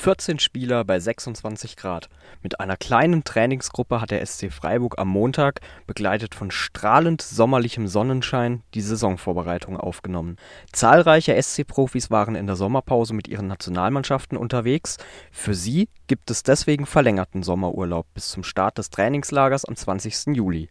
[0.00, 2.08] 14 Spieler bei 26 Grad.
[2.42, 8.62] Mit einer kleinen Trainingsgruppe hat der SC Freiburg am Montag, begleitet von strahlend sommerlichem Sonnenschein,
[8.72, 10.36] die Saisonvorbereitung aufgenommen.
[10.72, 14.96] Zahlreiche SC-Profis waren in der Sommerpause mit ihren Nationalmannschaften unterwegs.
[15.30, 20.34] Für sie gibt es deswegen verlängerten Sommerurlaub bis zum Start des Trainingslagers am 20.
[20.34, 20.70] Juli.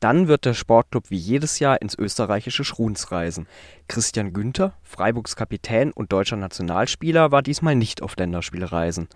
[0.00, 3.46] Dann wird der Sportclub wie jedes Jahr ins österreichische Schruns reisen.
[3.88, 9.08] Christian Günther, Freiburgs Kapitän und deutscher Nationalspieler, war diesmal nicht auf Länderspielreisen.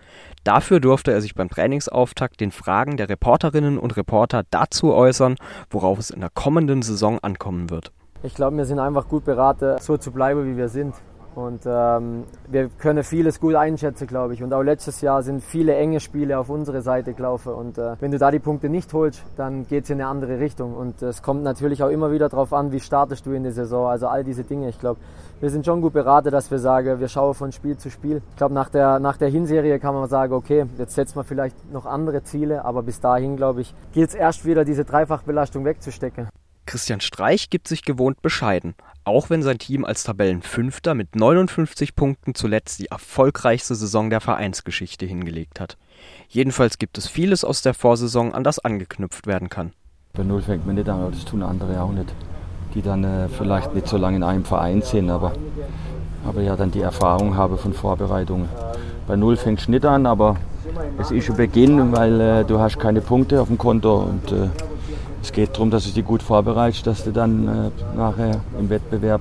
[0.44, 5.36] Dafür durfte er sich beim Trainingsauftakt den Fragen der Reporterinnen und Reporter dazu äußern,
[5.70, 7.92] worauf es in der kommenden Saison ankommen wird.
[8.22, 10.94] Ich glaube, wir sind einfach gut beraten, so zu bleiben, wie wir sind.
[11.34, 14.42] Und ähm, wir können vieles gut einschätzen, glaube ich.
[14.42, 17.52] Und auch letztes Jahr sind viele enge Spiele auf unsere Seite gelaufen.
[17.52, 20.40] Und äh, wenn du da die Punkte nicht holst, dann geht es in eine andere
[20.40, 20.74] Richtung.
[20.74, 23.88] Und es kommt natürlich auch immer wieder darauf an, wie startest du in der Saison.
[23.88, 24.68] Also all diese Dinge.
[24.68, 24.98] Ich glaube,
[25.40, 28.22] wir sind schon gut beraten, dass wir sagen, wir schauen von Spiel zu Spiel.
[28.30, 31.72] Ich glaube, nach der, nach der Hinserie kann man sagen, okay, jetzt setzt man vielleicht
[31.72, 32.64] noch andere Ziele.
[32.64, 36.28] Aber bis dahin, glaube ich, gilt es erst wieder, diese Dreifachbelastung wegzustecken.
[36.70, 42.36] Christian Streich gibt sich gewohnt bescheiden, auch wenn sein Team als Tabellenfünfter mit 59 Punkten
[42.36, 45.76] zuletzt die erfolgreichste Saison der Vereinsgeschichte hingelegt hat.
[46.28, 49.72] Jedenfalls gibt es vieles aus der Vorsaison, an das angeknüpft werden kann.
[50.12, 52.14] Bei Null fängt man nicht an, aber das tun andere auch nicht,
[52.72, 55.32] die dann äh, vielleicht nicht so lange in einem Verein sind, aber,
[56.24, 58.48] aber ja dann die Erfahrung haben von Vorbereitungen.
[59.08, 60.36] Bei Null fängt es nicht an, aber
[61.00, 64.50] es ist ein Beginn, weil äh, du hast keine Punkte auf dem Konto und äh,
[65.22, 69.20] es geht darum, dass du dich gut vorbereitest, dass du dann äh, nachher im Wettbewerb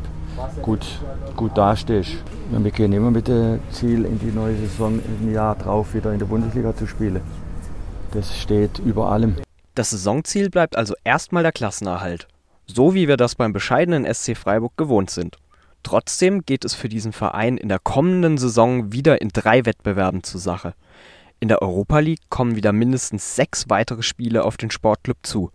[0.62, 0.86] gut,
[1.36, 2.12] gut dastehst.
[2.52, 6.20] Wir gehen immer mit dem Ziel, in die neue Saison im Jahr drauf wieder in
[6.20, 7.22] der Bundesliga zu spielen.
[8.12, 9.36] Das steht über allem.
[9.76, 12.28] Das Saisonziel bleibt also erstmal der Klassenerhalt.
[12.66, 15.38] So wie wir das beim bescheidenen SC Freiburg gewohnt sind.
[15.84, 20.40] Trotzdem geht es für diesen Verein in der kommenden Saison wieder in drei Wettbewerben zur
[20.40, 20.74] Sache.
[21.40, 25.52] In der Europa League kommen wieder mindestens sechs weitere Spiele auf den Sportclub zu.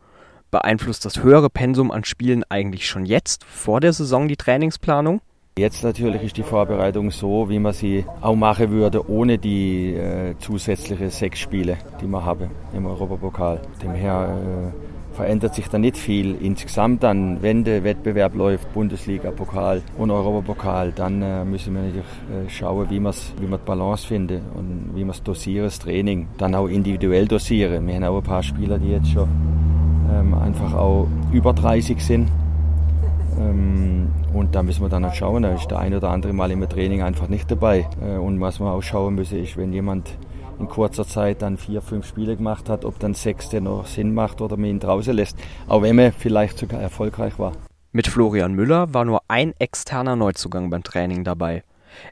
[0.55, 5.21] Beeinflusst das höhere Pensum an Spielen eigentlich schon jetzt, vor der Saison, die Trainingsplanung?
[5.59, 10.37] Jetzt natürlich ist die Vorbereitung so, wie man sie auch machen würde, ohne die äh,
[10.39, 13.63] zusätzlichen sechs Spiele, die wir haben im Europapokal.
[13.83, 16.37] Demher äh, verändert sich da nicht viel.
[16.41, 22.05] Insgesamt dann, wenn der Wettbewerb läuft, Bundesliga, Pokal und Europapokal, dann äh, müssen wir natürlich
[22.05, 26.29] äh, schauen, wie, wie wir die Balance finden und wie wir es dosieren, das Training.
[26.39, 27.89] Dann auch individuell dosieren.
[27.89, 29.29] Wir haben auch ein paar Spieler, die jetzt schon
[30.15, 32.29] ähm, einfach auch über 30 sind.
[33.39, 36.51] Ähm, und da müssen wir dann halt schauen, da ist der ein oder andere Mal
[36.51, 37.87] im Training einfach nicht dabei.
[38.03, 40.17] Äh, und was wir auch schauen müssen, ist, wenn jemand
[40.59, 44.41] in kurzer Zeit dann vier, fünf Spiele gemacht hat, ob dann sechste noch Sinn macht
[44.41, 45.37] oder man ihn draußen lässt.
[45.67, 47.53] Auch wenn man vielleicht sogar erfolgreich war.
[47.93, 51.63] Mit Florian Müller war nur ein externer Neuzugang beim Training dabei.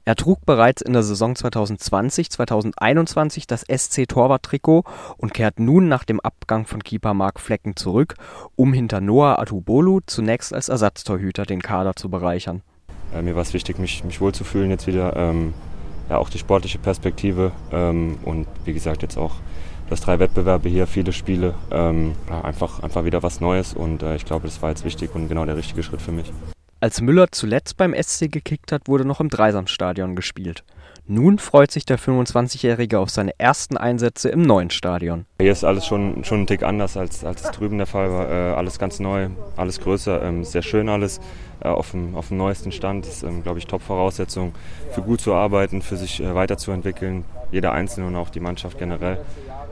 [0.04, 4.84] Er trug bereits in der Saison 2020/2021 das SC-Torwarttrikot
[5.16, 8.14] und kehrt nun nach dem Abgang von Keeper Marc Flecken zurück,
[8.56, 12.62] um hinter Noah Atubolu zunächst als Ersatztorhüter den Kader zu bereichern.
[13.14, 15.16] Äh, mir war es wichtig, mich, mich wohlzufühlen jetzt wieder.
[15.16, 15.54] Ähm,
[16.08, 19.32] ja, auch die sportliche Perspektive ähm, und wie gesagt jetzt auch
[19.88, 24.24] das drei Wettbewerbe hier, viele Spiele, ähm, einfach, einfach wieder was Neues und äh, ich
[24.24, 26.32] glaube, das war jetzt wichtig und genau der richtige Schritt für mich.
[26.82, 30.64] Als Müller zuletzt beim SC gekickt hat, wurde noch im Dreisamstadion gespielt.
[31.06, 35.24] Nun freut sich der 25-Jährige auf seine ersten Einsätze im neuen Stadion.
[35.40, 38.28] Hier ist alles schon, schon ein Tick anders, als, als es drüben der Fall war.
[38.28, 41.20] Äh, alles ganz neu, alles größer, ähm, sehr schön alles,
[41.60, 43.06] äh, auf, dem, auf dem neuesten Stand.
[43.06, 44.52] Ist, ähm, glaube ich, Top-Voraussetzung
[44.90, 47.24] für gut zu arbeiten, für sich äh, weiterzuentwickeln.
[47.52, 49.18] Jeder Einzelne und auch die Mannschaft generell.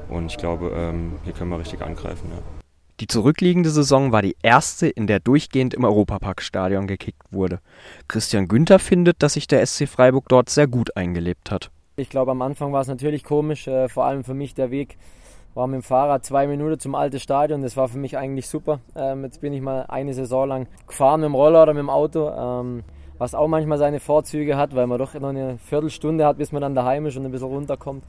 [0.08, 2.30] Und ich glaube, ähm, hier können wir richtig angreifen.
[2.30, 2.59] Ja.
[3.00, 7.60] Die zurückliegende Saison war die erste, in der durchgehend im Europaparkstadion gekickt wurde.
[8.08, 11.70] Christian Günther findet, dass sich der SC Freiburg dort sehr gut eingelebt hat.
[11.96, 14.98] Ich glaube, am Anfang war es natürlich komisch, äh, vor allem für mich der Weg
[15.54, 17.62] war mit dem Fahrrad zwei Minuten zum alten Stadion.
[17.62, 18.80] Das war für mich eigentlich super.
[18.94, 21.90] Ähm, jetzt bin ich mal eine Saison lang gefahren mit dem Roller oder mit dem
[21.90, 22.84] Auto, ähm,
[23.16, 26.60] was auch manchmal seine Vorzüge hat, weil man doch noch eine Viertelstunde hat, bis man
[26.60, 28.04] dann daheim ist und ein bisschen runterkommt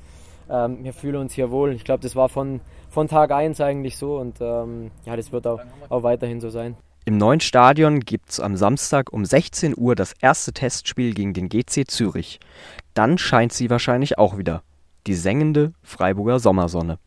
[0.52, 1.74] ähm, wir fühlen uns hier wohl.
[1.74, 5.48] Ich glaube, das war von, von Tag 1 eigentlich so und ähm, ja, das wird
[5.48, 6.76] auch, auch weiterhin so sein.
[7.04, 11.50] Im neuen Stadion gibt es am Samstag um 16 Uhr das erste Testspiel gegen den
[11.50, 12.40] GC Zürich.
[12.94, 14.62] Dann scheint sie wahrscheinlich auch wieder.
[15.08, 17.00] Die sengende Freiburger Sommersonne.